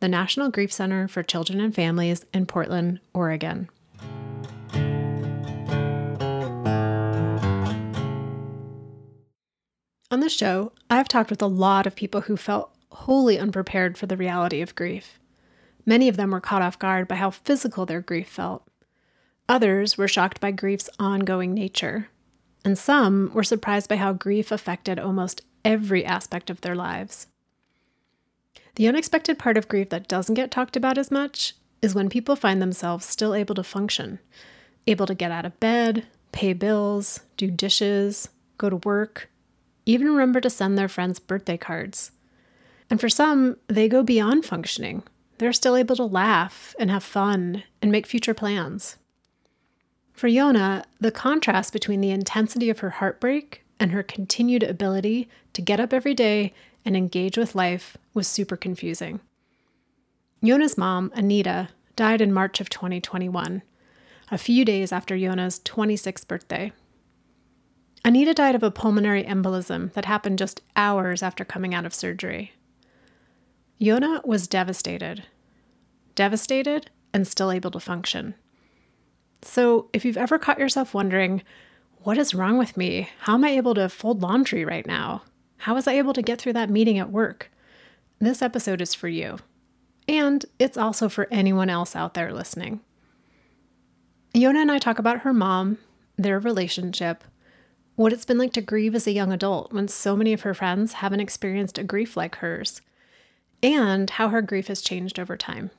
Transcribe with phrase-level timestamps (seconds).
[0.00, 3.68] the National Grief Center for Children and Families in Portland, Oregon.
[10.10, 14.06] On the show, I've talked with a lot of people who felt wholly unprepared for
[14.06, 15.18] the reality of grief.
[15.84, 18.66] Many of them were caught off guard by how physical their grief felt.
[19.48, 22.08] Others were shocked by grief's ongoing nature.
[22.64, 27.26] And some were surprised by how grief affected almost every aspect of their lives.
[28.76, 32.34] The unexpected part of grief that doesn't get talked about as much is when people
[32.34, 34.18] find themselves still able to function,
[34.86, 39.30] able to get out of bed, pay bills, do dishes, go to work,
[39.86, 42.10] even remember to send their friends birthday cards.
[42.90, 45.04] And for some, they go beyond functioning.
[45.38, 48.96] They're still able to laugh and have fun and make future plans.
[50.12, 55.62] For Yona, the contrast between the intensity of her heartbreak and her continued ability to
[55.62, 56.52] get up every day
[56.84, 59.20] and engage with life was super confusing.
[60.42, 63.62] Yona's mom, Anita, died in March of 2021,
[64.30, 66.72] a few days after Yona's 26th birthday.
[68.04, 72.52] Anita died of a pulmonary embolism that happened just hours after coming out of surgery.
[73.80, 75.24] Yona was devastated.
[76.14, 78.34] Devastated and still able to function.
[79.40, 81.42] So, if you've ever caught yourself wondering,
[81.98, 83.08] what is wrong with me?
[83.20, 85.22] How am I able to fold laundry right now?
[85.58, 87.50] How was I able to get through that meeting at work?
[88.18, 89.38] This episode is for you.
[90.06, 92.80] And it's also for anyone else out there listening.
[94.34, 95.78] Yona and I talk about her mom,
[96.16, 97.24] their relationship,
[97.96, 100.54] what it's been like to grieve as a young adult when so many of her
[100.54, 102.82] friends haven't experienced a grief like hers,
[103.62, 105.70] and how her grief has changed over time.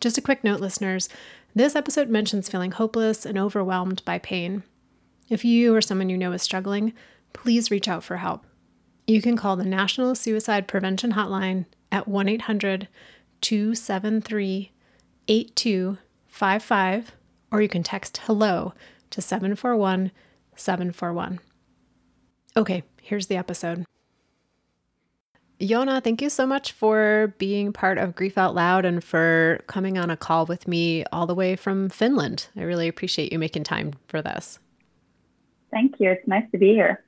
[0.00, 1.08] Just a quick note, listeners
[1.54, 4.62] this episode mentions feeling hopeless and overwhelmed by pain.
[5.28, 6.92] If you or someone you know is struggling,
[7.32, 8.44] please reach out for help
[9.08, 12.88] you can call the National Suicide Prevention Hotline at 1 800
[13.40, 14.70] 273
[15.26, 17.12] 8255,
[17.50, 18.74] or you can text hello
[19.10, 20.12] to 741
[20.54, 21.40] 741.
[22.56, 23.84] Okay, here's the episode.
[25.58, 29.96] Yona, thank you so much for being part of Grief Out Loud and for coming
[29.96, 32.48] on a call with me all the way from Finland.
[32.56, 34.58] I really appreciate you making time for this.
[35.70, 36.10] Thank you.
[36.10, 37.02] It's nice to be here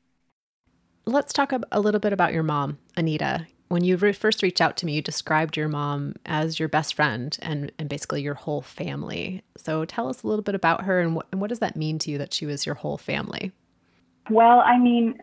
[1.13, 3.47] let's talk a little bit about your mom, Anita.
[3.69, 6.95] When you re- first reached out to me, you described your mom as your best
[6.95, 9.43] friend and, and basically your whole family.
[9.57, 11.99] So tell us a little bit about her and what, and what does that mean
[12.01, 13.53] to you that she was your whole family?
[14.29, 15.19] Well, I mean,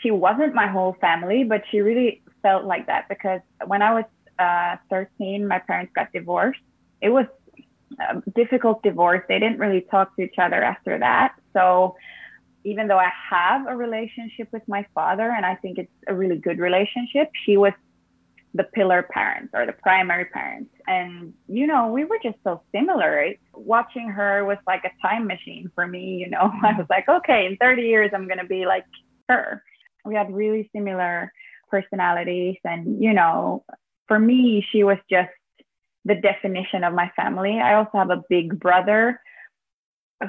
[0.00, 4.04] she wasn't my whole family, but she really felt like that because when I was
[4.38, 6.60] uh, 13, my parents got divorced.
[7.00, 7.26] It was
[7.98, 9.22] a difficult divorce.
[9.28, 11.34] They didn't really talk to each other after that.
[11.52, 11.96] So
[12.64, 16.36] even though I have a relationship with my father and I think it's a really
[16.36, 17.72] good relationship, she was
[18.54, 20.68] the pillar parent or the primary parent.
[20.86, 23.32] And, you know, we were just so similar.
[23.54, 26.16] Watching her was like a time machine for me.
[26.16, 28.84] You know, I was like, okay, in 30 years, I'm going to be like
[29.28, 29.62] her.
[30.04, 31.32] We had really similar
[31.70, 32.56] personalities.
[32.64, 33.64] And, you know,
[34.06, 35.30] for me, she was just
[36.04, 37.60] the definition of my family.
[37.60, 39.20] I also have a big brother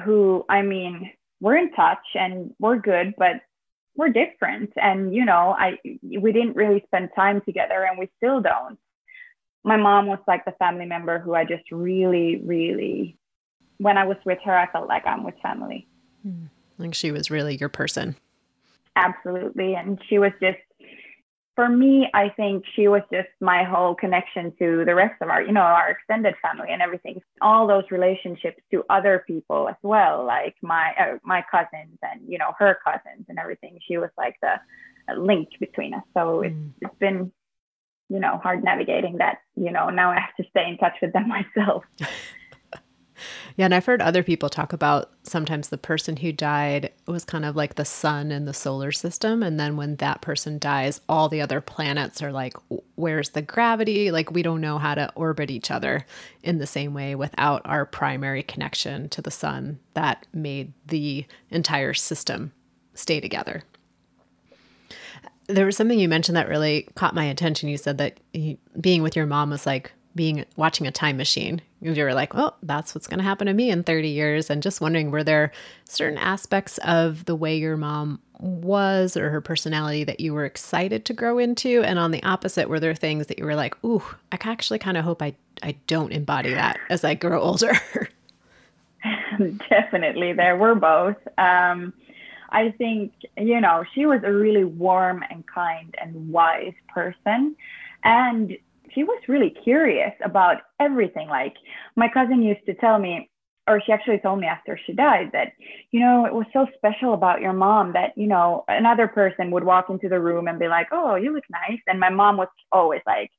[0.04, 3.40] who, I mean, we're in touch and we're good, but
[3.96, 4.72] we're different.
[4.76, 8.78] And, you know, I, we didn't really spend time together and we still don't.
[9.64, 13.18] My mom was like the family member who I just really, really,
[13.78, 15.86] when I was with her, I felt like I'm with family.
[16.22, 16.46] Hmm.
[16.78, 18.16] Like she was really your person.
[18.96, 19.74] Absolutely.
[19.74, 20.58] And she was just
[21.60, 25.42] for me, I think she was just my whole connection to the rest of our,
[25.42, 27.20] you know, our extended family and everything.
[27.42, 32.38] All those relationships to other people as well, like my uh, my cousins and you
[32.38, 33.78] know her cousins and everything.
[33.86, 34.54] She was like the
[35.14, 36.02] link between us.
[36.14, 36.46] So mm.
[36.46, 37.30] it's, it's been,
[38.08, 39.40] you know, hard navigating that.
[39.54, 41.84] You know, now I have to stay in touch with them myself.
[43.56, 47.44] Yeah, and I've heard other people talk about sometimes the person who died was kind
[47.44, 49.42] of like the sun in the solar system.
[49.42, 52.54] And then when that person dies, all the other planets are like,
[52.94, 54.10] where's the gravity?
[54.10, 56.06] Like, we don't know how to orbit each other
[56.42, 61.94] in the same way without our primary connection to the sun that made the entire
[61.94, 62.52] system
[62.94, 63.64] stay together.
[65.46, 67.68] There was something you mentioned that really caught my attention.
[67.68, 68.20] You said that
[68.80, 71.60] being with your mom was like being watching a time machine.
[71.80, 74.50] You were like, well, that's what's going to happen to me in 30 years.
[74.50, 75.52] And just wondering, were there
[75.84, 81.04] certain aspects of the way your mom was or her personality that you were excited
[81.06, 81.82] to grow into?
[81.82, 84.02] And on the opposite, were there things that you were like, ooh,
[84.32, 87.72] I actually kind of hope I, I don't embody that as I grow older?
[89.70, 91.16] Definitely, there were both.
[91.38, 91.94] Um,
[92.50, 97.56] I think, you know, she was a really warm and kind and wise person.
[98.02, 98.56] And
[98.94, 101.28] she was really curious about everything.
[101.28, 101.54] Like
[101.96, 103.30] my cousin used to tell me,
[103.66, 105.52] or she actually told me after she died that,
[105.92, 109.64] you know, it was so special about your mom that, you know, another person would
[109.64, 111.80] walk into the room and be like, oh, you look nice.
[111.86, 113.30] And my mom was always like,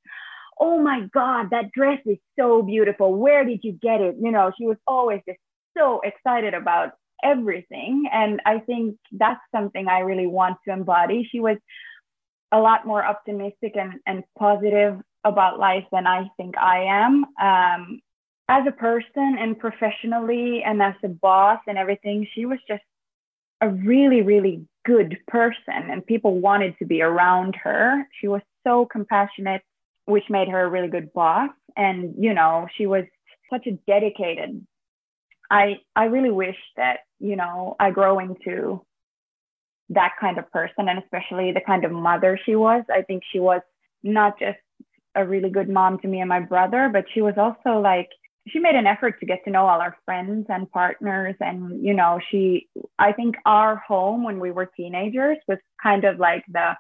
[0.60, 3.16] oh my God, that dress is so beautiful.
[3.16, 4.16] Where did you get it?
[4.22, 5.40] You know, she was always just
[5.78, 6.92] so excited about
[7.24, 8.06] everything.
[8.12, 11.28] And I think that's something I really want to embody.
[11.30, 11.58] She was
[12.52, 17.26] a lot more optimistic and, and positive about life than I think I am.
[17.42, 18.02] Um,
[18.50, 22.84] as a person and professionally and as a boss and everything, she was just
[23.62, 28.06] a really, really good person and people wanted to be around her.
[28.20, 29.62] She was so compassionate,
[30.06, 31.52] which made her a really good boss.
[31.78, 33.06] And, you know, she was
[33.50, 34.66] such a dedicated.
[35.50, 38.84] I I really wish that, you know, I grow into
[39.90, 42.84] that kind of person and especially the kind of mother she was.
[42.94, 43.62] I think she was
[44.04, 44.58] not just
[45.16, 48.10] a really good mom to me and my brother, but she was also like
[48.48, 51.94] she made an effort to get to know all our friends and partners and you
[51.94, 52.68] know she
[52.98, 56.76] i think our home when we were teenagers was kind of like the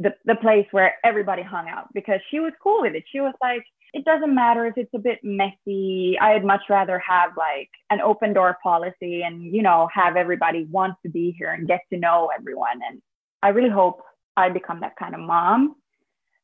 [0.00, 3.04] the, the place where everybody hung out because she was cool with it.
[3.12, 3.62] She was like
[3.92, 6.16] it doesn't matter if it's a bit messy.
[6.20, 10.94] I'd much rather have like an open door policy and you know have everybody want
[11.04, 12.80] to be here and get to know everyone.
[12.88, 13.02] And
[13.42, 14.02] i really hope
[14.36, 15.76] i become that kind of mom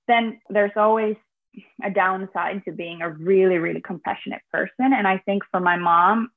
[0.09, 1.17] then there's always
[1.83, 4.93] a downside to being a really, really compassionate person.
[4.93, 6.31] And I think for my mom,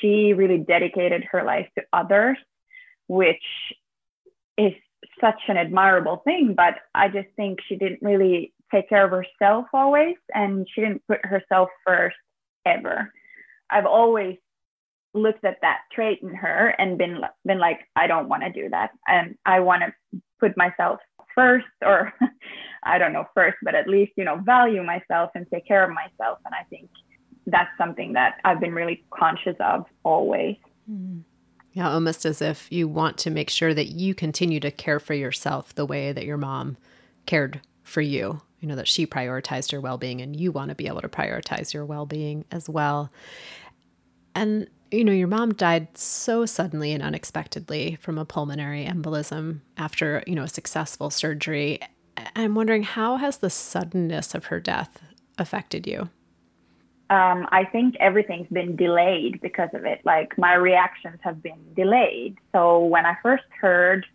[0.00, 2.36] she really dedicated her life to others,
[3.08, 3.42] which
[4.58, 4.72] is
[5.20, 6.54] such an admirable thing.
[6.56, 11.02] But I just think she didn't really take care of herself always, and she didn't
[11.08, 12.16] put herself first
[12.64, 13.12] ever.
[13.70, 14.36] I've always
[15.14, 18.68] looked at that trait in her and been been like, I don't want to do
[18.70, 21.00] that, and I want to put myself
[21.34, 22.12] first or
[22.82, 25.90] I don't know first, but at least, you know, value myself and take care of
[25.90, 26.38] myself.
[26.44, 26.88] And I think
[27.46, 30.56] that's something that I've been really conscious of always.
[30.90, 31.20] Mm-hmm.
[31.72, 35.14] Yeah, almost as if you want to make sure that you continue to care for
[35.14, 36.76] yourself the way that your mom
[37.26, 38.40] cared for you.
[38.58, 41.08] You know, that she prioritized your well being and you want to be able to
[41.08, 43.10] prioritize your well being as well.
[44.34, 50.22] And you know, your mom died so suddenly and unexpectedly from a pulmonary embolism after,
[50.26, 51.78] you know, a successful surgery.
[52.36, 55.00] I'm wondering how has the suddenness of her death
[55.38, 56.10] affected you?
[57.08, 60.00] Um, I think everything's been delayed because of it.
[60.04, 62.38] Like my reactions have been delayed.
[62.52, 64.06] So when I first heard,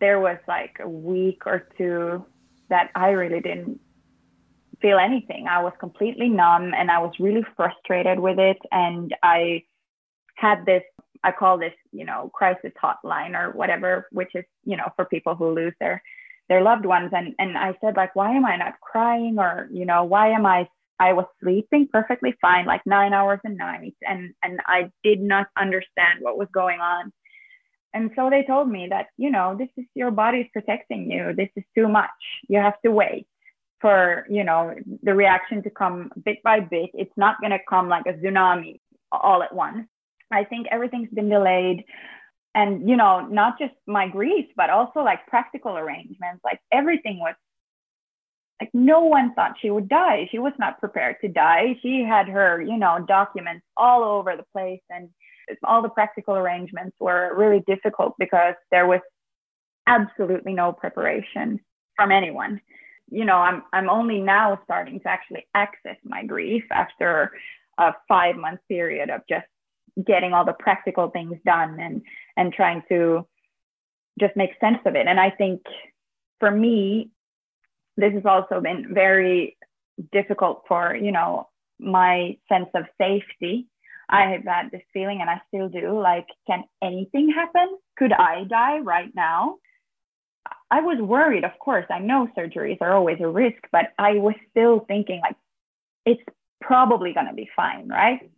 [0.00, 2.24] there was like a week or two
[2.68, 3.80] that I really didn't
[4.80, 5.48] feel anything.
[5.48, 8.58] I was completely numb and I was really frustrated with it.
[8.70, 9.64] And I
[10.38, 10.82] had this
[11.24, 15.34] I call this, you know, crisis hotline or whatever, which is, you know, for people
[15.34, 16.02] who lose their
[16.48, 17.10] their loved ones.
[17.12, 19.38] And and I said, like, why am I not crying?
[19.38, 20.68] Or, you know, why am I
[21.00, 25.48] I was sleeping perfectly fine, like nine hours a night, and and I did not
[25.56, 27.12] understand what was going on.
[27.94, 31.32] And so they told me that, you know, this is your body's protecting you.
[31.34, 32.10] This is too much.
[32.48, 33.26] You have to wait
[33.80, 36.90] for, you know, the reaction to come bit by bit.
[36.94, 39.86] It's not going to come like a tsunami all at once.
[40.30, 41.84] I think everything's been delayed.
[42.54, 46.40] And, you know, not just my grief, but also like practical arrangements.
[46.44, 47.34] Like everything was
[48.60, 50.28] like no one thought she would die.
[50.30, 51.78] She was not prepared to die.
[51.82, 55.08] She had her, you know, documents all over the place and
[55.64, 59.00] all the practical arrangements were really difficult because there was
[59.86, 61.60] absolutely no preparation
[61.96, 62.60] from anyone.
[63.10, 67.32] You know, I'm I'm only now starting to actually access my grief after
[67.78, 69.46] a 5 month period of just
[70.06, 72.02] getting all the practical things done and
[72.36, 73.26] and trying to
[74.18, 75.06] just make sense of it.
[75.06, 75.62] And i think
[76.40, 77.10] for me
[77.96, 79.56] this has also been very
[80.12, 83.66] difficult for you know my sense of safety.
[84.10, 87.78] I have had this feeling and i still do like can anything happen?
[87.96, 89.56] Could i die right now?
[90.70, 91.86] I was worried of course.
[91.90, 95.36] I know surgeries are always a risk but i was still thinking like
[96.06, 96.22] it's
[96.60, 98.30] probably going to be fine right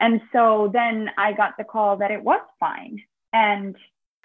[0.00, 3.00] and so then I got the call that it was fine.
[3.32, 3.76] And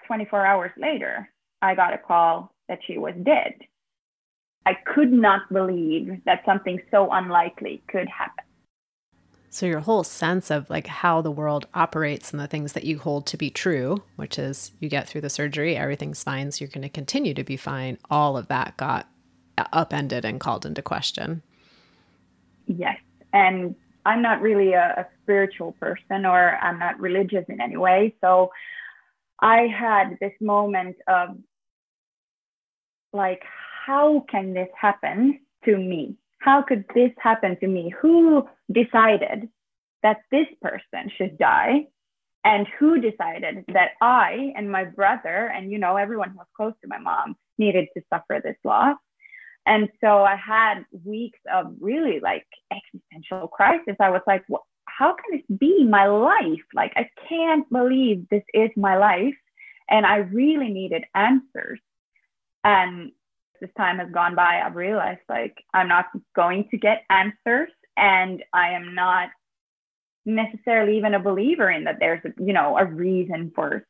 [0.06, 1.30] 24 hours later,
[1.62, 3.54] I got a call that she was dead.
[4.64, 8.44] I could not believe that something so unlikely could happen.
[9.48, 12.98] So your whole sense of like how the world operates and the things that you
[12.98, 16.72] hold to be true, which is you get through the surgery, everything's fine, so you're
[16.72, 17.96] going to continue to be fine.
[18.10, 19.08] All of that got
[19.72, 21.42] upended and called into question.
[22.66, 22.98] Yes.
[23.32, 23.74] And
[24.06, 28.14] I'm not really a, a spiritual person or I'm not religious in any way.
[28.22, 28.50] So
[29.40, 31.30] I had this moment of
[33.12, 33.42] like,
[33.86, 36.16] how can this happen to me?
[36.38, 37.92] How could this happen to me?
[38.00, 39.48] Who decided
[40.02, 41.86] that this person should die?
[42.44, 46.74] And who decided that I and my brother and, you know, everyone who was close
[46.82, 48.96] to my mom needed to suffer this loss?
[49.66, 53.96] And so I had weeks of really like existential crisis.
[53.98, 54.44] I was like,
[54.88, 56.62] how can this be my life?
[56.72, 59.34] Like, I can't believe this is my life.
[59.90, 61.80] And I really needed answers.
[62.62, 63.10] And
[63.60, 68.42] this time has gone by, I've realized like I'm not going to get answers and
[68.52, 69.30] I am not
[70.24, 73.86] necessarily even a believer in that there's, a, you know, a reason for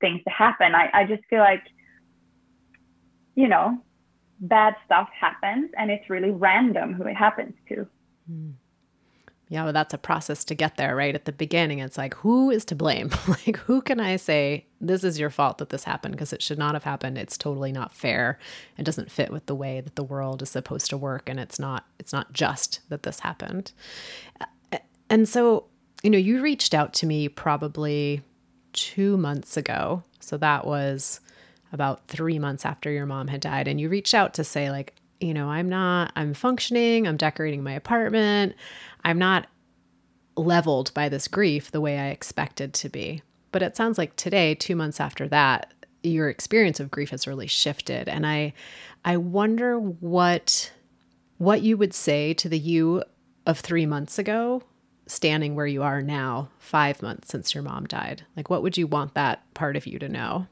[0.00, 0.74] things to happen.
[0.74, 1.62] I, I just feel like,
[3.34, 3.82] you know,
[4.42, 7.86] bad stuff happens and it's really random who it happens to.
[8.30, 8.52] Mm
[9.52, 11.14] yeah, well, that's a process to get there, right?
[11.14, 13.10] At the beginning, it's like, who is to blame?
[13.28, 16.56] like, who can I say, this is your fault that this happened because it should
[16.56, 17.18] not have happened.
[17.18, 18.38] It's totally not fair.
[18.78, 21.28] It doesn't fit with the way that the world is supposed to work.
[21.28, 23.72] And it's not, it's not just that this happened.
[25.10, 25.66] And so,
[26.02, 28.22] you know, you reached out to me probably
[28.72, 30.02] two months ago.
[30.20, 31.20] So that was
[31.72, 33.66] about three months after your mom had died.
[33.66, 37.62] And you reached out to say, like, you know, I'm not, I'm functioning, I'm decorating
[37.62, 38.54] my apartment,
[39.04, 39.46] I'm not
[40.36, 43.22] leveled by this grief the way I expected to be.
[43.52, 47.46] But it sounds like today, two months after that, your experience of grief has really
[47.46, 48.08] shifted.
[48.08, 48.54] And I,
[49.04, 50.72] I wonder what,
[51.38, 53.04] what you would say to the you
[53.46, 54.62] of three months ago,
[55.06, 58.24] standing where you are now, five months since your mom died.
[58.36, 60.46] Like, what would you want that part of you to know?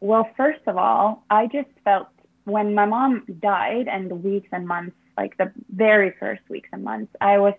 [0.00, 2.08] Well, first of all, I just felt
[2.44, 6.84] when my mom died and the weeks and months, like the very first weeks and
[6.84, 7.54] months, I was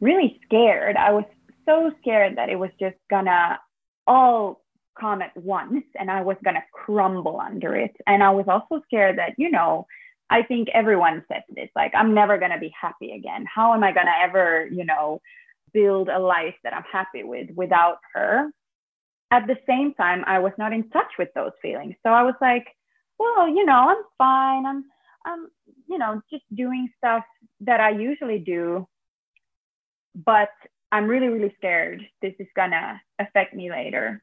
[0.00, 0.96] really scared.
[0.96, 1.24] I was
[1.66, 3.60] so scared that it was just gonna
[4.06, 4.62] all
[4.98, 7.94] come at once and I was gonna crumble under it.
[8.06, 9.86] And I was also scared that, you know,
[10.30, 13.44] I think everyone says this, like, I'm never gonna be happy again.
[13.52, 15.20] How am I gonna ever, you know,
[15.72, 18.50] build a life that I'm happy with without her?
[19.32, 21.94] At the same time, I was not in touch with those feelings.
[22.02, 22.66] So I was like,
[23.18, 24.66] well, you know, I'm fine.
[24.66, 24.84] I'm,
[25.24, 25.48] I'm,
[25.88, 27.24] you know, just doing stuff
[27.60, 28.86] that I usually do.
[30.14, 30.50] But
[30.92, 34.22] I'm really, really scared this is gonna affect me later.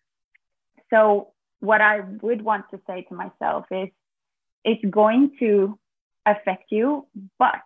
[0.92, 3.90] So what I would want to say to myself is
[4.64, 5.80] it's going to
[6.28, 7.08] affect you,
[7.40, 7.62] but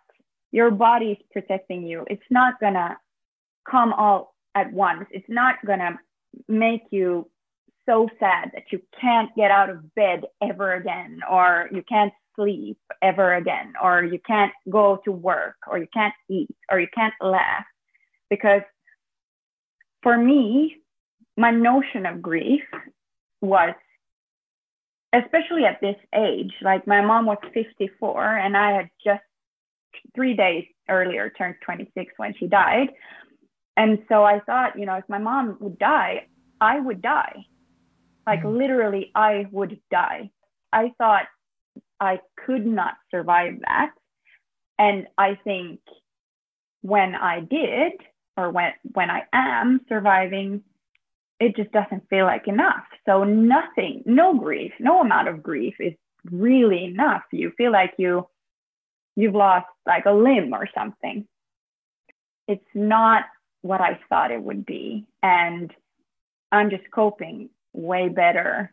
[0.50, 2.06] your body is protecting you.
[2.08, 2.96] It's not gonna
[3.70, 5.06] come all at once.
[5.10, 6.00] It's not gonna
[6.48, 7.28] make you
[7.86, 12.78] so sad that you can't get out of bed ever again, or you can't sleep
[13.02, 17.14] ever again, or you can't go to work, or you can't eat, or you can't
[17.20, 17.64] laugh.
[18.30, 18.62] Because
[20.02, 20.76] for me,
[21.36, 22.62] my notion of grief
[23.40, 23.74] was,
[25.12, 29.22] especially at this age, like my mom was 54 and I had just
[30.14, 32.88] three days earlier turned 26 when she died.
[33.76, 36.26] And so I thought, you know, if my mom would die,
[36.60, 37.44] I would die.
[38.26, 38.58] Like mm.
[38.58, 40.30] literally, I would die.
[40.72, 41.26] I thought
[42.00, 43.92] I could not survive that.
[44.78, 45.80] And I think
[46.82, 47.92] when I did,
[48.36, 50.62] or when when I am surviving,
[51.40, 52.84] it just doesn't feel like enough.
[53.06, 55.94] So nothing, no grief, no amount of grief is
[56.30, 57.22] really enough.
[57.32, 58.26] You feel like you
[59.16, 61.26] you've lost like a limb or something.
[62.48, 63.24] It's not
[63.62, 65.06] what I thought it would be.
[65.22, 65.72] And
[66.52, 68.72] I'm just coping way better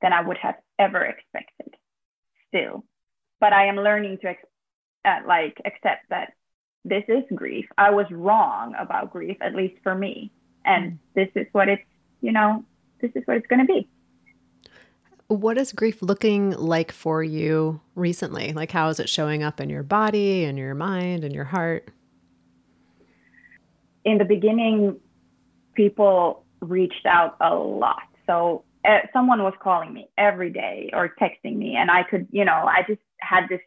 [0.00, 1.76] than I would have ever expected
[2.48, 2.84] still.
[3.40, 4.34] But I am learning to
[5.04, 6.32] uh, like accept that
[6.84, 7.66] this is grief.
[7.78, 10.32] I was wrong about grief, at least for me.
[10.64, 10.98] And mm.
[11.14, 11.82] this is what it's,
[12.20, 12.64] you know,
[13.00, 13.88] this is what it's going to be.
[15.28, 18.52] What is grief looking like for you recently?
[18.52, 21.88] Like, how is it showing up in your body and your mind and your heart?
[24.04, 24.98] In the beginning,
[25.74, 31.56] people reached out a lot so uh, someone was calling me every day or texting
[31.56, 33.60] me, and I could, you know, I just had this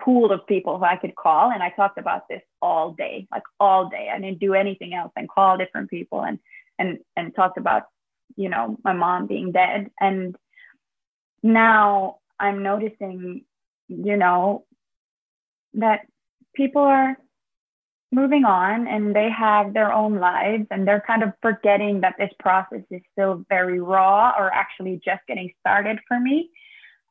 [0.00, 3.42] pool of people who I could call, and I talked about this all day, like
[3.58, 4.08] all day.
[4.12, 6.38] I didn't do anything else and call different people and
[6.78, 7.84] and and talked about,
[8.36, 9.90] you know, my mom being dead.
[10.00, 10.36] And
[11.42, 13.44] now I'm noticing,
[13.88, 14.64] you know,
[15.74, 16.06] that
[16.54, 17.16] people are
[18.12, 22.30] moving on and they have their own lives and they're kind of forgetting that this
[22.38, 26.50] process is still very raw or actually just getting started for me.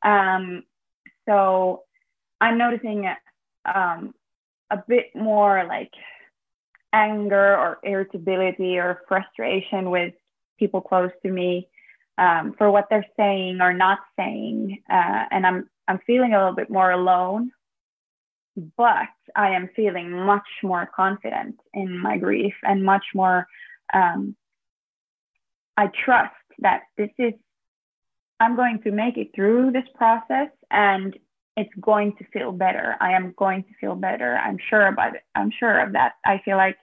[0.04, 0.64] Um,
[1.28, 1.84] so
[2.40, 3.08] I'm noticing
[3.66, 4.14] um,
[4.70, 5.92] a bit more like
[6.94, 10.14] anger or irritability or frustration with
[10.60, 11.68] people close to me
[12.18, 16.56] um, for what they're saying or not saying, uh, and I'm I'm feeling a little
[16.56, 17.52] bit more alone
[18.78, 23.48] but I am feeling much more confident in my grief and much more.
[23.94, 24.36] Um,
[25.78, 27.34] I trust that this is,
[28.40, 31.18] I'm going to make it through this process and
[31.58, 32.96] it's going to feel better.
[33.00, 34.38] I am going to feel better.
[34.38, 35.22] I'm sure about it.
[35.36, 36.14] I'm sure of that.
[36.26, 36.78] I feel like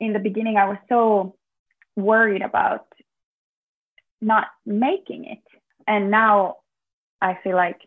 [0.00, 1.36] in the beginning, I was so
[1.96, 2.86] worried about
[4.20, 5.42] not making it.
[5.86, 6.56] And now
[7.20, 7.80] I feel like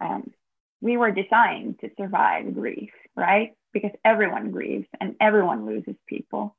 [0.00, 0.32] um,
[0.80, 3.52] we were designed to survive grief, right?
[3.72, 6.56] Because everyone grieves and everyone loses people.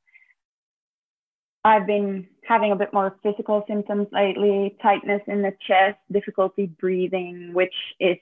[1.64, 7.52] I've been having a bit more physical symptoms lately tightness in the chest, difficulty breathing,
[7.52, 8.16] which is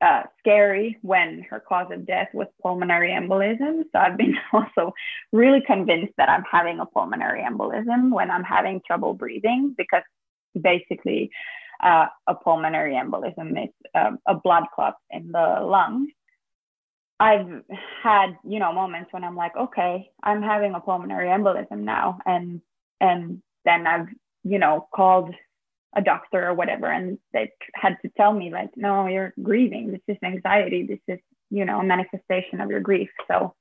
[0.00, 3.82] uh, scary when her cause of death was pulmonary embolism.
[3.92, 4.94] So I've been also
[5.32, 10.02] really convinced that I'm having a pulmonary embolism when I'm having trouble breathing because
[10.60, 11.30] basically
[11.82, 13.56] uh, a pulmonary embolism.
[13.56, 16.10] It's uh, a blood clot in the lungs.
[17.18, 17.62] I've
[18.02, 22.62] had, you know, moments when I'm like, okay, I'm having a pulmonary embolism now, and
[23.00, 24.08] and then I've,
[24.42, 25.34] you know, called
[25.94, 29.90] a doctor or whatever, and they had to tell me like, no, you're grieving.
[29.90, 30.86] This is anxiety.
[30.86, 31.20] This is,
[31.50, 33.10] you know, a manifestation of your grief.
[33.28, 33.54] So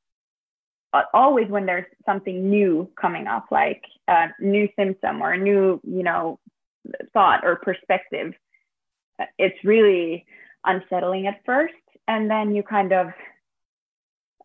[1.13, 6.03] always when there's something new coming up, like a new symptom or a new, you
[6.03, 6.39] know,
[7.13, 8.33] thought or perspective,
[9.37, 10.25] it's really
[10.65, 11.73] unsettling at first.
[12.07, 13.07] And then you kind of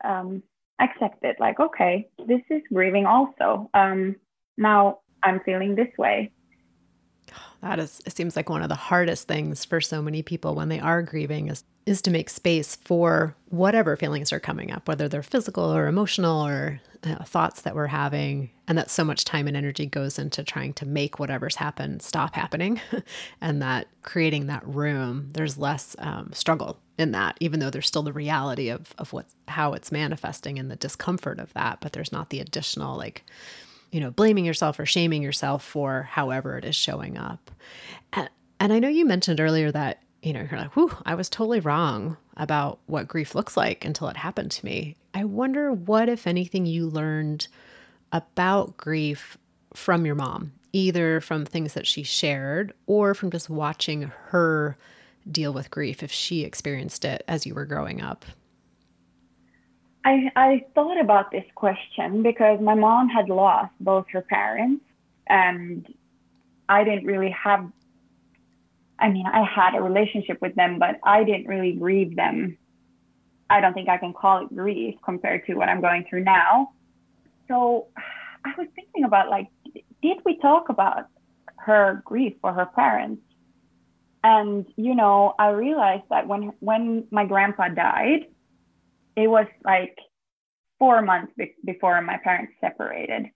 [0.04, 0.42] um,
[0.80, 3.70] accept it like, okay, this is grieving also.
[3.74, 4.16] Um,
[4.56, 6.32] now I'm feeling this way.
[7.62, 10.68] That is, it seems like one of the hardest things for so many people when
[10.68, 15.08] they are grieving is is to make space for whatever feelings are coming up, whether
[15.08, 18.50] they're physical or emotional or uh, thoughts that we're having.
[18.66, 22.34] And that so much time and energy goes into trying to make whatever's happened stop
[22.34, 22.80] happening.
[23.40, 28.02] and that creating that room, there's less um, struggle in that, even though there's still
[28.02, 31.80] the reality of, of what, how it's manifesting and the discomfort of that.
[31.80, 33.24] But there's not the additional, like,
[33.90, 37.50] you know, blaming yourself or shaming yourself for however it is showing up.
[38.14, 41.28] And, and I know you mentioned earlier that you know, you're like, whew, I was
[41.28, 44.96] totally wrong about what grief looks like until it happened to me.
[45.12, 47.46] I wonder what, if anything, you learned
[48.10, 49.36] about grief
[49.74, 54.78] from your mom, either from things that she shared or from just watching her
[55.30, 58.24] deal with grief if she experienced it as you were growing up.
[60.06, 64.84] I, I thought about this question because my mom had lost both her parents
[65.26, 65.86] and
[66.68, 67.70] I didn't really have
[68.98, 72.56] I mean, I had a relationship with them, but I didn't really grieve them.
[73.50, 76.70] I don't think I can call it grief compared to what I'm going through now.
[77.48, 77.88] So
[78.44, 79.48] I was thinking about like,
[80.02, 81.06] did we talk about
[81.58, 83.22] her grief for her parents?
[84.22, 88.26] And you know, I realized that when when my grandpa died,
[89.16, 89.98] it was like
[90.78, 93.26] four months be- before my parents separated,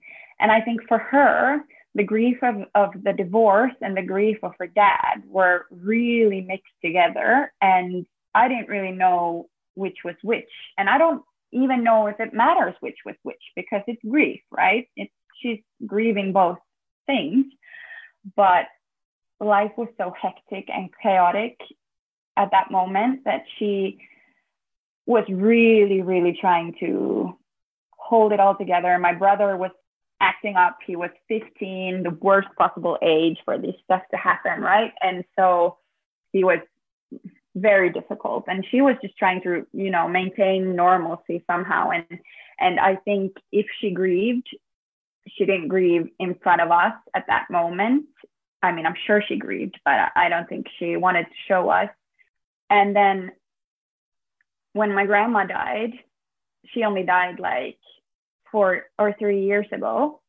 [0.41, 1.61] and I think for her,
[1.99, 6.73] the grief of, of the divorce and the grief of her dad were really mixed
[6.83, 7.53] together.
[7.61, 10.49] And I didn't really know which was which.
[10.79, 14.89] And I don't even know if it matters which was which because it's grief, right?
[14.97, 16.59] It's she's grieving both
[17.07, 17.47] things.
[18.37, 18.67] But
[19.41, 21.59] life was so hectic and chaotic
[22.37, 23.99] at that moment that she
[25.05, 27.37] was really, really trying to
[27.91, 28.97] hold it all together.
[28.99, 29.73] My brother was
[30.21, 30.79] acting up.
[30.87, 34.93] He was 15, the worst possible age for this stuff to happen, right?
[35.01, 35.79] And so
[36.33, 36.59] he was
[37.57, 42.05] very difficult and she was just trying to you know maintain normalcy somehow and
[42.61, 44.49] and i think if she grieved
[45.29, 48.05] she didn't grieve in front of us at that moment
[48.63, 51.89] i mean i'm sure she grieved but i don't think she wanted to show us
[52.71, 53.33] and then
[54.73, 55.93] when my grandma died
[56.67, 57.79] she only died like
[58.51, 60.21] four or three years ago.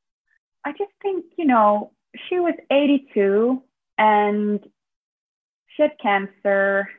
[0.66, 1.92] I just think, you know,
[2.28, 3.62] she was 82
[3.98, 4.60] and
[5.76, 6.90] she had cancer,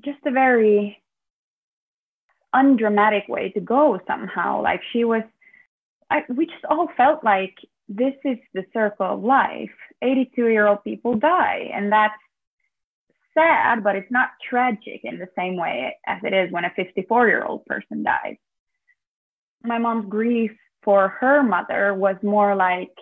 [0.00, 1.02] just a very
[2.52, 4.62] undramatic way to go somehow.
[4.62, 5.22] Like she was,
[6.10, 7.54] I, we just all felt like
[7.88, 9.70] this is the circle of life.
[10.02, 12.14] 82 year old people die, and that's
[13.34, 17.28] sad, but it's not tragic in the same way as it is when a 54
[17.28, 18.36] year old person dies.
[19.62, 22.92] My mom's grief for her mother was more like,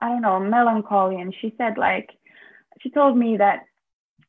[0.00, 1.20] I don't know, melancholy.
[1.20, 2.10] And she said, like,
[2.80, 3.64] she told me that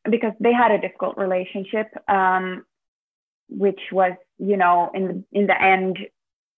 [0.10, 2.66] because they had a difficult relationship, um,
[3.50, 5.98] which was, you know, in the, in the end,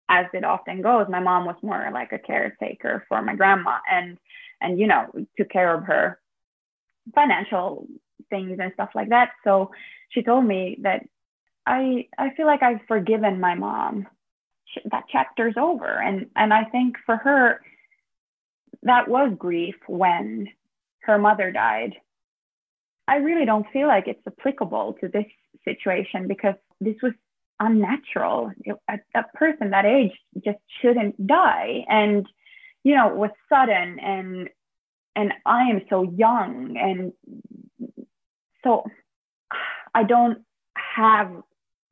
[0.09, 4.17] as it often goes, my mom was more like a caretaker for my grandma and,
[4.59, 6.19] and, you know, took care of her
[7.15, 7.87] financial
[8.29, 9.29] things and stuff like that.
[9.43, 9.71] So
[10.09, 11.05] she told me that
[11.65, 14.07] I, I feel like I've forgiven my mom.
[14.91, 16.01] That chapter's over.
[16.01, 17.61] And, and I think for her,
[18.83, 20.47] that was grief when
[21.01, 21.95] her mother died.
[23.07, 25.25] I really don't feel like it's applicable to this
[25.65, 27.13] situation because this was
[27.59, 28.51] unnatural.
[28.89, 31.85] A, a person that age just shouldn't die.
[31.87, 32.25] And,
[32.83, 34.49] you know, it was sudden and
[35.15, 37.11] and I am so young and
[38.63, 38.85] so
[39.93, 40.39] I don't
[40.75, 41.31] have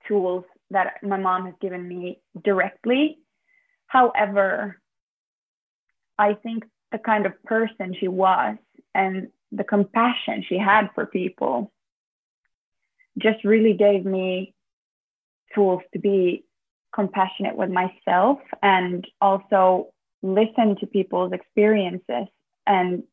[0.08, 3.20] tools that my mom has given me directly.
[3.88, 4.80] However,
[6.18, 8.58] I think the kind of person she was
[8.94, 11.72] and the compassion she had for people
[13.18, 14.54] just really gave me
[15.54, 16.46] tools to be
[16.94, 19.88] compassionate with myself and also
[20.22, 22.28] listen to people's experiences
[22.68, 23.04] and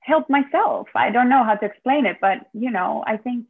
[0.00, 0.88] help myself.
[0.94, 3.46] I don't know how to explain it, but you know, I think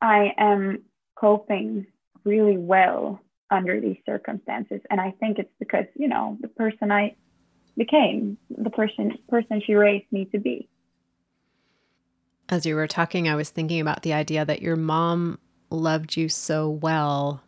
[0.00, 0.84] I am
[1.16, 1.86] coping
[2.28, 7.16] really well under these circumstances and I think it's because, you know, the person I
[7.78, 10.68] became the person person she raised me to be.
[12.50, 15.38] As you were talking, I was thinking about the idea that your mom
[15.70, 17.42] loved you so well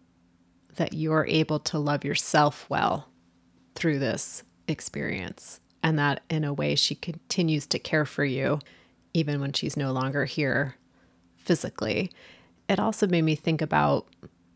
[0.76, 3.08] that you're able to love yourself well
[3.74, 5.60] through this experience.
[5.82, 8.60] And that in a way she continues to care for you
[9.14, 10.76] even when she's no longer here
[11.36, 12.10] physically.
[12.68, 14.06] It also made me think about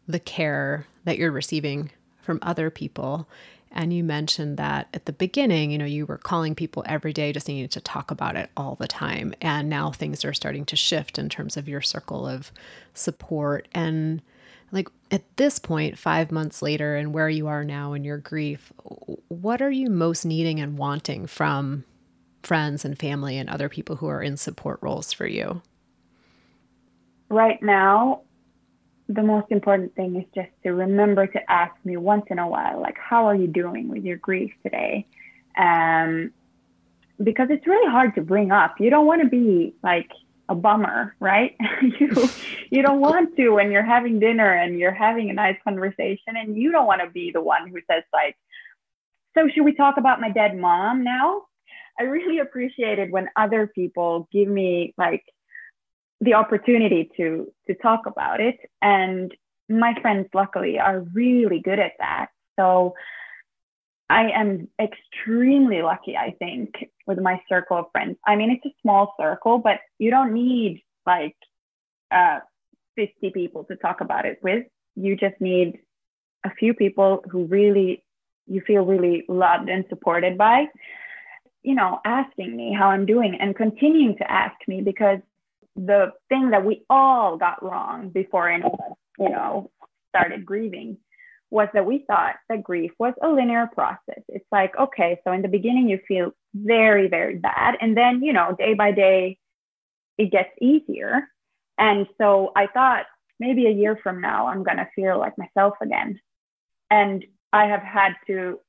[0.07, 1.91] the care that you're receiving
[2.21, 3.29] from other people
[3.75, 7.33] and you mentioned that at the beginning, you know, you were calling people every day,
[7.33, 9.35] just needing to talk about it all the time.
[9.41, 12.53] And now things are starting to shift in terms of your circle of
[12.95, 13.67] support.
[13.75, 14.23] And
[14.71, 18.73] like at this point, five months later, and where you are now in your grief,
[19.27, 21.85] what are you most needing and wanting from
[22.45, 25.63] friends and family and other people who are in support roles for you?
[27.29, 28.21] Right now,
[29.09, 32.81] the most important thing is just to remember to ask me once in a while,
[32.81, 35.07] like, how are you doing with your grief today?
[35.59, 36.33] Um,
[37.23, 38.81] because it's really hard to bring up.
[38.81, 40.11] You don't want to be like
[40.49, 41.57] a bummer, right?
[41.83, 42.29] you
[42.71, 46.57] you don't want to when you're having dinner and you're having a nice conversation, and
[46.57, 48.37] you don't want to be the one who says like,
[49.35, 51.43] "So should we talk about my dead mom now?"
[51.99, 55.25] I really appreciate it when other people give me like
[56.25, 58.59] the opportunity to to talk about it.
[58.83, 59.33] And
[59.69, 62.29] my friends luckily are really good at that.
[62.59, 62.95] So
[64.11, 66.75] i am extremely lucky i think
[67.07, 68.17] with my circle of friends.
[68.27, 71.37] I mean it's a small circle but you don't need like
[72.11, 72.41] uh,
[72.97, 74.67] 50 people to talk about it with.
[74.95, 75.81] You just need
[76.45, 78.05] a few people who really
[78.47, 80.67] you feel really loved and supported by
[81.63, 85.19] you know asking me how i'm doing and continuing to ask me because
[85.77, 89.71] the thing that we all got wrong before anyone, you know,
[90.11, 90.99] started grieving
[91.51, 94.23] was that we thought that grief was a linear process.
[94.29, 97.77] It's like, okay, so in the beginning you feel very, very bad.
[97.81, 99.39] And then, you know, day by day,
[100.19, 101.29] it gets easier.
[101.79, 103.07] And so I thought
[103.39, 106.21] maybe a year from now, I'm going to feel like myself again.
[106.91, 108.61] And I have had to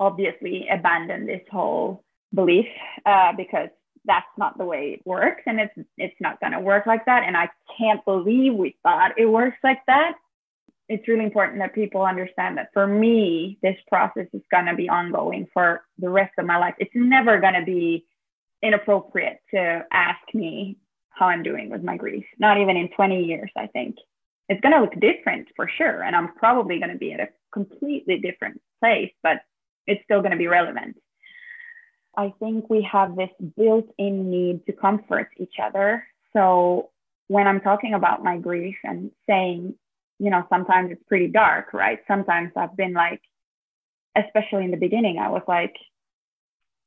[0.00, 2.66] obviously abandon this whole belief
[3.06, 3.68] uh, because
[4.08, 7.22] that's not the way it works and it's it's not going to work like that
[7.24, 10.14] and i can't believe we thought it works like that.
[10.88, 14.88] It's really important that people understand that for me this process is going to be
[14.88, 16.74] ongoing for the rest of my life.
[16.78, 18.06] It's never going to be
[18.62, 20.78] inappropriate to ask me
[21.10, 23.96] how i'm doing with my grief not even in 20 years i think.
[24.48, 27.28] It's going to look different for sure and i'm probably going to be at a
[27.52, 29.42] completely different place but
[29.86, 30.96] it's still going to be relevant
[32.18, 36.04] I think we have this built in need to comfort each other.
[36.32, 36.90] So
[37.28, 39.74] when I'm talking about my grief and saying,
[40.18, 42.00] you know, sometimes it's pretty dark, right?
[42.08, 43.22] Sometimes I've been like,
[44.16, 45.76] especially in the beginning, I was like,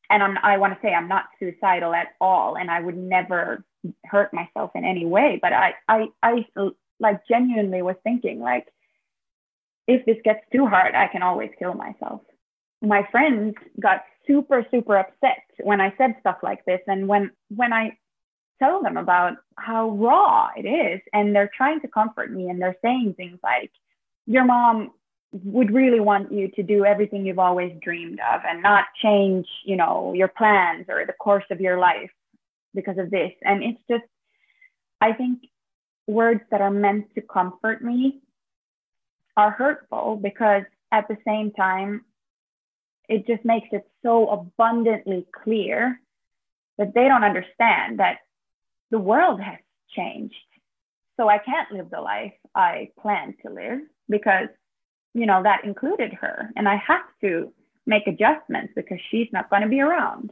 [0.10, 3.64] and I'm, I want to say I'm not suicidal at all, and I would never
[4.04, 5.40] hurt myself in any way.
[5.42, 6.46] But I, I, I
[7.00, 8.68] like genuinely was thinking like,
[9.88, 12.20] if this gets too hard, I can always kill myself.
[12.82, 17.74] My friends got super super upset when i said stuff like this and when when
[17.74, 17.92] i
[18.62, 21.02] tell them about how raw it is.
[21.14, 23.72] And they're trying to comfort me and they're saying things like,
[24.28, 24.92] your mom
[25.32, 29.76] would really want you to do everything you've always dreamed of and not change, you
[29.76, 32.12] know, your plans or the course of your life
[32.76, 33.32] because of this.
[33.44, 34.04] And it's just,
[35.00, 35.40] I think
[36.08, 38.20] words that are meant to comfort me
[39.38, 42.04] are hurtful because at the same time,
[43.12, 46.00] it just makes it so abundantly clear
[46.78, 48.20] that they don't understand that
[48.90, 49.60] the world has
[49.94, 50.36] changed.
[51.18, 54.48] So I can't live the life I plan to live because,
[55.14, 56.50] you know, that included her.
[56.56, 57.52] And I have to
[57.86, 60.32] make adjustments because she's not going to be around.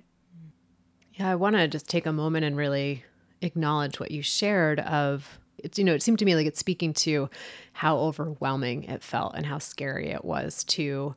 [1.15, 3.03] Yeah, I want to just take a moment and really
[3.41, 6.93] acknowledge what you shared of it's you know it seemed to me like it's speaking
[6.93, 7.29] to
[7.73, 11.15] how overwhelming it felt and how scary it was to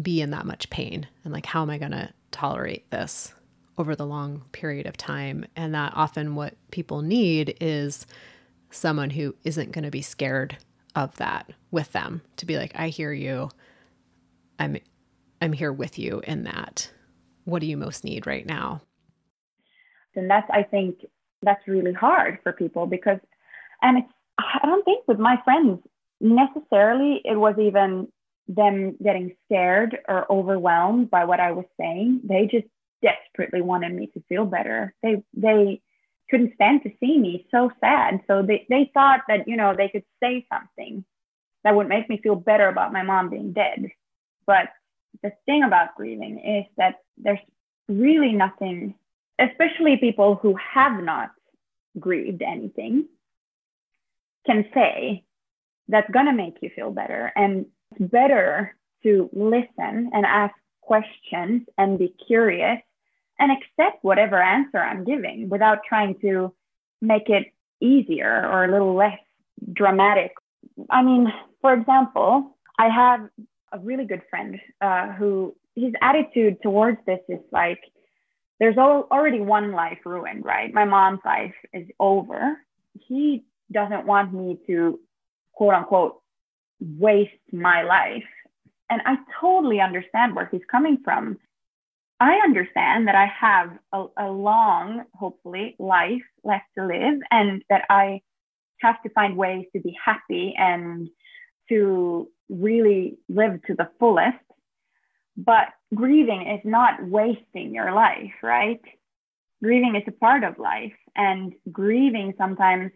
[0.00, 1.06] be in that much pain?
[1.24, 3.34] And like how am i going to tolerate this
[3.78, 5.44] over the long period of time?
[5.56, 8.06] And that often what people need is
[8.70, 10.56] someone who isn't going to be scared
[10.94, 13.48] of that with them to be like i hear you.
[14.58, 14.76] I'm
[15.40, 16.90] i'm here with you in that.
[17.44, 18.82] What do you most need right now?
[20.16, 21.04] And that's i think
[21.42, 23.18] that's really hard for people because
[23.82, 25.80] and it's i don't think with my friends
[26.20, 28.08] necessarily it was even
[28.48, 32.66] them getting scared or overwhelmed by what i was saying they just
[33.04, 34.94] desperately wanted me to feel better.
[35.02, 35.80] They they
[36.30, 38.20] couldn't stand to see me so sad.
[38.26, 41.04] So they, they thought that you know they could say something
[41.62, 43.88] that would make me feel better about my mom being dead.
[44.46, 44.68] But
[45.22, 47.38] the thing about grieving is that there's
[47.88, 48.94] really nothing
[49.38, 51.30] especially people who have not
[51.98, 53.06] grieved anything
[54.46, 55.24] can say
[55.88, 57.32] that's going to make you feel better.
[57.34, 62.80] And it's better to listen and ask questions and be curious
[63.38, 66.52] and accept whatever answer I'm giving without trying to
[67.00, 69.18] make it easier or a little less
[69.72, 70.32] dramatic.
[70.90, 73.28] I mean, for example, I have
[73.72, 77.80] a really good friend uh, who his attitude towards this is like,
[78.60, 80.72] there's all, already one life ruined, right?
[80.72, 82.56] My mom's life is over.
[83.08, 85.00] He doesn't want me to
[85.52, 86.20] quote unquote
[86.80, 88.24] waste my life.
[88.90, 91.38] And I totally understand where he's coming from.
[92.20, 97.84] I understand that I have a, a long, hopefully, life left to live and that
[97.90, 98.20] I
[98.80, 101.08] have to find ways to be happy and
[101.68, 104.38] to really live to the fullest.
[105.36, 108.80] But grieving is not wasting your life, right?
[109.62, 112.92] Grieving is a part of life, and grieving sometimes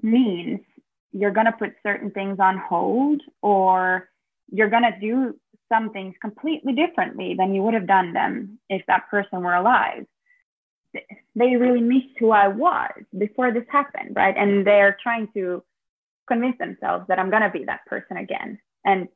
[0.00, 0.60] means
[1.12, 4.08] you're going to put certain things on hold or
[4.50, 5.34] you're going to do
[5.70, 10.06] some things completely differently than you would have done them if that person were alive.
[11.34, 14.34] They really missed who I was before this happened, right?
[14.36, 15.62] And they're trying to
[16.28, 18.58] convince themselves that I'm going to be that person again.
[18.84, 19.08] And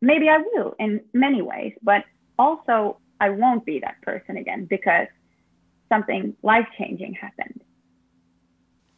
[0.00, 2.04] maybe I will in many ways, but
[2.38, 5.08] also I won't be that person again because
[5.88, 7.60] something life changing happened.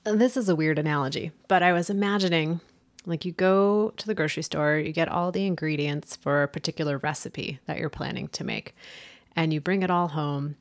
[0.06, 2.60] This is a weird analogy, but I was imagining
[3.06, 6.98] like you go to the grocery store, you get all the ingredients for a particular
[6.98, 8.76] recipe that you're planning to make,
[9.34, 10.54] and you bring it all home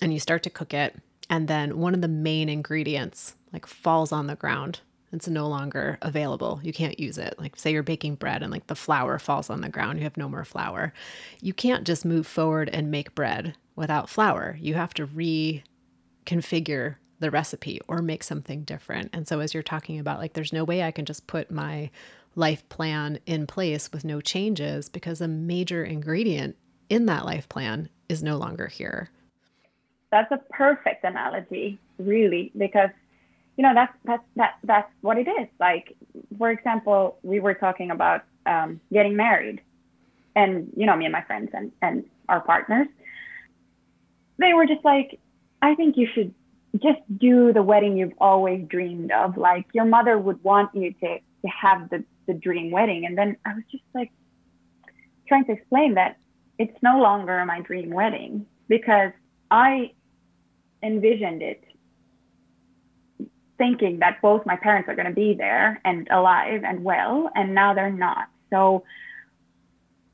[0.00, 0.96] and you start to cook it.
[1.28, 4.80] And then one of the main ingredients like falls on the ground
[5.12, 6.60] it's no longer available.
[6.62, 7.34] You can't use it.
[7.38, 10.16] Like, say you're baking bread and like the flour falls on the ground, you have
[10.16, 10.92] no more flour.
[11.40, 14.58] You can't just move forward and make bread without flour.
[14.60, 19.10] You have to reconfigure the recipe or make something different.
[19.12, 21.90] And so, as you're talking about, like, there's no way I can just put my
[22.34, 26.56] life plan in place with no changes because a major ingredient
[26.88, 29.10] in that life plan is no longer here.
[30.10, 32.90] That's a perfect analogy, really, because
[33.58, 35.94] you know that's that's that that's what it is like
[36.38, 39.60] for example we were talking about um, getting married
[40.34, 42.86] and you know me and my friends and and our partners
[44.38, 45.18] they were just like
[45.60, 46.32] i think you should
[46.76, 51.18] just do the wedding you've always dreamed of like your mother would want you to
[51.18, 54.12] to have the the dream wedding and then i was just like
[55.26, 56.18] trying to explain that
[56.58, 59.12] it's no longer my dream wedding because
[59.50, 59.90] i
[60.82, 61.64] envisioned it
[63.58, 67.54] thinking that both my parents are going to be there and alive and well, and
[67.54, 68.28] now they're not.
[68.50, 68.84] So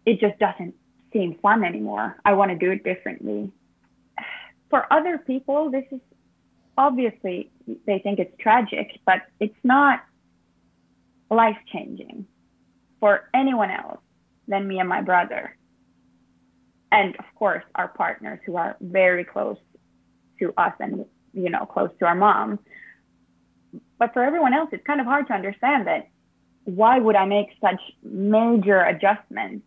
[0.06, 0.74] it just doesn't
[1.12, 2.16] seem fun anymore.
[2.24, 3.52] I want to do it differently.
[4.70, 6.00] For other people, this is
[6.76, 7.50] obviously
[7.86, 10.00] they think it's tragic, but it's not
[11.30, 12.26] life changing
[13.00, 14.00] for anyone else
[14.48, 15.56] than me and my brother.
[16.92, 19.56] And of course, our partners who are very close
[20.38, 22.58] to us and you know, close to our mom.
[23.98, 26.08] But for everyone else, it's kind of hard to understand that
[26.64, 29.66] why would I make such major adjustments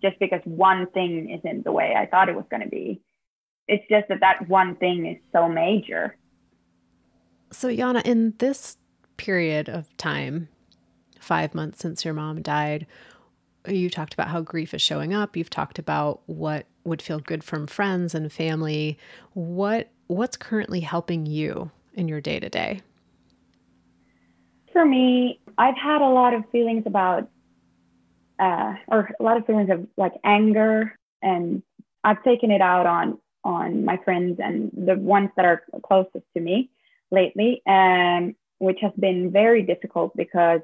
[0.00, 3.00] just because one thing isn't the way I thought it was going to be?
[3.66, 6.16] It's just that that one thing is so major.
[7.50, 8.76] So, Yana, in this
[9.16, 10.48] period of time,
[11.18, 12.86] five months since your mom died,
[13.66, 15.36] you talked about how grief is showing up.
[15.36, 18.98] You've talked about what would feel good from friends and family.
[19.34, 22.80] What what's currently helping you in your day to day?
[24.72, 27.28] For me, I've had a lot of feelings about,
[28.38, 31.62] uh, or a lot of feelings of like anger, and
[32.04, 36.40] I've taken it out on on my friends and the ones that are closest to
[36.40, 36.70] me
[37.10, 40.60] lately, um, which has been very difficult because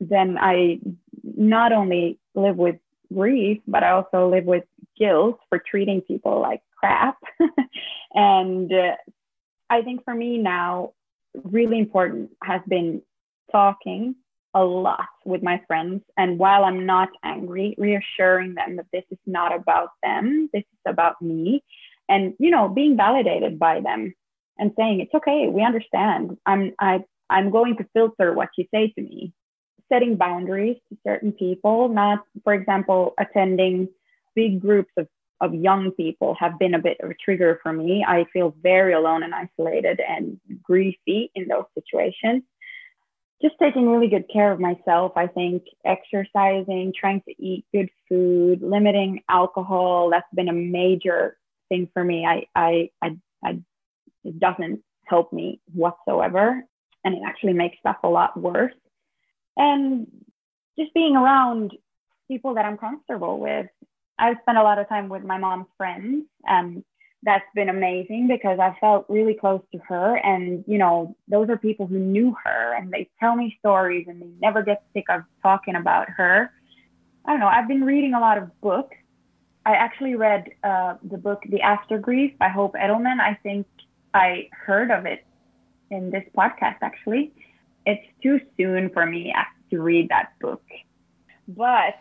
[0.00, 0.80] then I
[1.22, 2.76] not only live with
[3.12, 4.64] grief, but I also live with
[4.98, 7.18] guilt for treating people like crap.
[8.14, 8.96] and uh,
[9.70, 10.92] I think for me now,
[11.42, 13.02] really important has been
[13.50, 14.14] talking
[14.54, 16.02] a lot with my friends.
[16.16, 20.78] And while I'm not angry, reassuring them that this is not about them, this is
[20.86, 21.62] about me.
[22.08, 24.14] And, you know, being validated by them
[24.58, 26.36] and saying, it's okay, we understand.
[26.46, 29.32] I'm, I, I'm going to filter what you say to me
[29.92, 33.88] setting boundaries to certain people, not, for example, attending
[34.34, 35.06] big groups of,
[35.40, 38.04] of young people have been a bit of a trigger for me.
[38.06, 42.42] I feel very alone and isolated and griefy in those situations.
[43.42, 48.62] Just taking really good care of myself, I think exercising, trying to eat good food,
[48.62, 51.36] limiting alcohol, that's been a major
[51.68, 52.24] thing for me.
[52.24, 53.58] I, I, I, I
[54.24, 56.64] it doesn't help me whatsoever.
[57.04, 58.72] And it actually makes stuff a lot worse
[59.56, 60.06] and
[60.78, 61.72] just being around
[62.28, 63.66] people that I'm comfortable with.
[64.18, 66.84] I've spent a lot of time with my mom's friends, and
[67.22, 70.16] that's been amazing because I felt really close to her.
[70.16, 74.20] And, you know, those are people who knew her and they tell me stories and
[74.20, 76.50] they never get sick of talking about her.
[77.24, 78.96] I don't know, I've been reading a lot of books.
[79.64, 83.18] I actually read uh, the book The After Grief by Hope Edelman.
[83.20, 83.66] I think
[84.14, 85.26] I heard of it
[85.90, 87.32] in this podcast, actually
[87.86, 89.34] it's too soon for me
[89.70, 90.62] to read that book.
[91.48, 91.94] But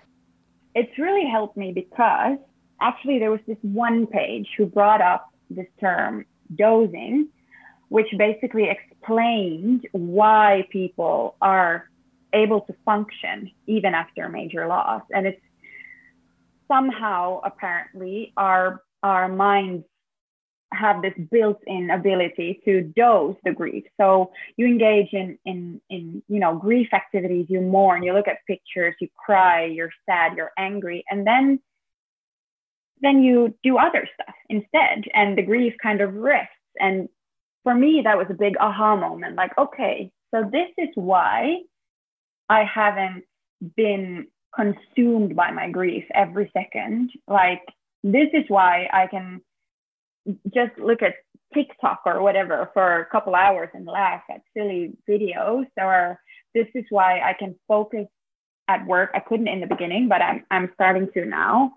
[0.76, 2.38] it's really helped me because
[2.82, 7.28] actually there was this one page who brought up this term dosing,
[7.89, 11.89] which basically explained why people are
[12.34, 15.04] able to function even after a major loss.
[15.12, 15.41] And it's
[16.67, 19.84] somehow apparently our our minds
[20.74, 23.84] have this built-in ability to dose the grief.
[24.00, 28.46] So you engage in in in you know grief activities, you mourn, you look at
[28.48, 31.60] pictures, you cry, you're sad, you're angry, and then
[33.02, 36.54] then you do other stuff instead, and the grief kind of rests.
[36.80, 37.10] And
[37.64, 39.36] for me, that was a big aha moment.
[39.36, 41.58] Like, okay, so this is why
[42.50, 43.24] I haven't
[43.76, 47.12] been consumed by my grief every second.
[47.28, 47.62] Like,
[48.04, 49.42] this is why I can
[50.54, 51.16] just look at
[51.54, 55.66] TikTok or whatever for a couple hours and laugh at silly videos.
[55.78, 56.20] Or
[56.54, 58.08] this is why I can focus
[58.68, 59.12] at work.
[59.14, 61.74] I couldn't in the beginning, but I'm I'm starting to now.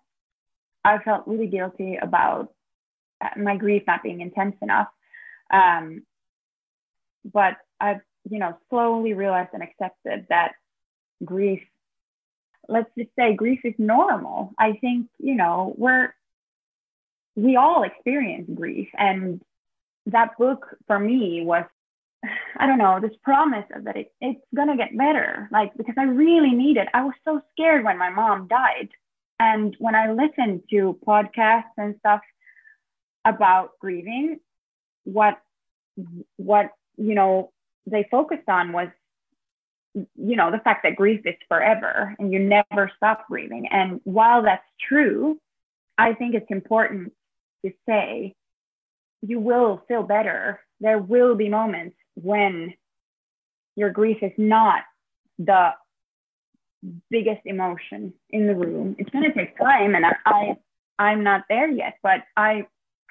[0.85, 2.53] I felt really guilty about
[3.21, 4.89] uh, my grief not being intense enough.
[5.53, 6.03] Um,
[7.33, 10.53] but I've you know slowly realized and accepted that
[11.25, 11.63] grief.
[12.69, 14.53] Let's just say grief is normal.
[14.59, 16.15] I think you know we're
[17.37, 18.89] we all experience grief.
[18.99, 19.41] And
[20.07, 21.65] that book for me was,
[22.57, 25.49] I don't know, this promise that it, it's going to get better.
[25.53, 28.89] Like, because I really needed, I was so scared when my mom died.
[29.39, 32.23] And when I listened to podcasts and stuff
[33.25, 34.41] about grieving,
[35.05, 35.39] what,
[36.37, 37.53] what, you know,
[37.87, 38.89] they focused on was
[39.95, 44.43] you know the fact that grief is forever and you never stop grieving and while
[44.43, 45.41] that's true
[45.97, 47.13] i think it's important
[47.69, 48.35] to say,
[49.23, 50.61] you will feel better.
[50.81, 52.75] There will be moments when
[53.75, 54.83] your grief is not
[55.39, 55.71] the
[57.11, 58.97] biggest emotion in the room.
[58.99, 60.57] It's going to take time, and I, I
[60.99, 62.67] I'm not there yet, but I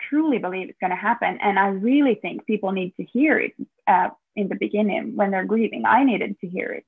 [0.09, 3.53] truly believe it's going to happen, and I really think people need to hear it
[3.87, 5.85] uh, in the beginning when they're grieving.
[5.85, 6.85] I needed to hear it.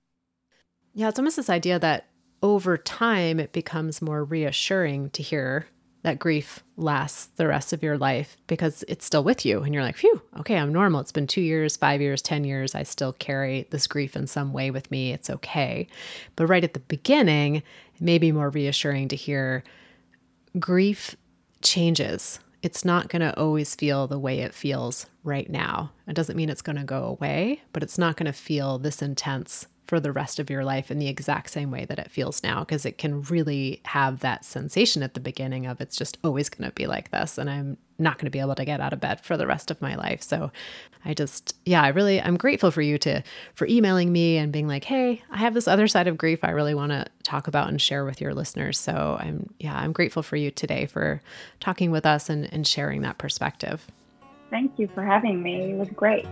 [0.94, 2.08] Yeah, it's almost this idea that
[2.42, 5.68] over time it becomes more reassuring to hear
[6.04, 9.84] that grief lasts the rest of your life because it's still with you and you're
[9.84, 11.02] like, phew, okay, I'm normal.
[11.02, 12.76] It's been two years, five years, 10 years.
[12.76, 15.12] I still carry this grief in some way with me.
[15.12, 15.88] It's okay.
[16.36, 19.64] But right at the beginning, it may be more reassuring to hear
[20.60, 21.16] grief
[21.62, 25.92] changes it's not going to always feel the way it feels right now.
[26.08, 29.02] It doesn't mean it's going to go away, but it's not going to feel this
[29.02, 32.44] intense for the rest of your life in the exact same way that it feels
[32.44, 36.50] now because it can really have that sensation at the beginning of it's just always
[36.50, 38.94] going to be like this and I'm not going to be able to get out
[38.94, 40.22] of bed for the rest of my life.
[40.22, 40.52] So
[41.06, 43.24] I just yeah, I really I'm grateful for you to
[43.56, 46.50] for emailing me and being like, "Hey, I have this other side of grief I
[46.50, 50.22] really want to talk about and share with your listeners." So I'm yeah, I'm grateful
[50.22, 51.22] for you today for
[51.60, 53.88] talking with us and and sharing that perspective.
[54.50, 55.72] Thank you for having me.
[55.72, 56.26] It was great.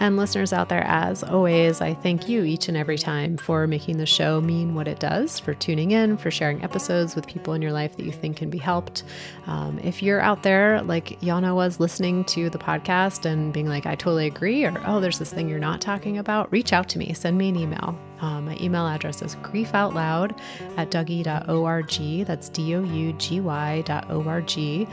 [0.00, 3.98] And listeners out there, as always, I thank you each and every time for making
[3.98, 7.60] the show mean what it does, for tuning in, for sharing episodes with people in
[7.60, 9.04] your life that you think can be helped.
[9.46, 13.84] Um, if you're out there like Yana was listening to the podcast and being like,
[13.84, 16.98] I totally agree, or oh, there's this thing you're not talking about, reach out to
[16.98, 17.98] me, send me an email.
[18.22, 20.38] Um, my email address is griefoutloud
[20.78, 22.26] at dougy.org.
[22.26, 24.88] That's D O U G Y dot O R G.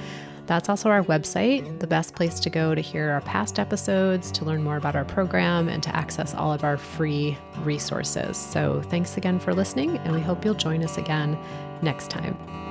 [0.48, 4.46] That's also our website, the best place to go to hear our past episodes, to
[4.46, 8.38] learn more about our program, and to access all of our free resources.
[8.38, 11.38] So, thanks again for listening, and we hope you'll join us again
[11.82, 12.67] next time.